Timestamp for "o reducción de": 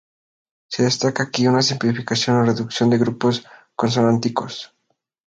2.37-2.97